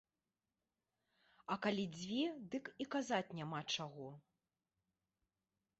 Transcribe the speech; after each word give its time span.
А 1.55 1.57
калі 1.65 1.85
дзве, 1.97 2.23
дык 2.55 2.65
і 2.85 2.89
казаць 2.95 3.35
няма 3.43 3.61
чаго. 3.77 4.09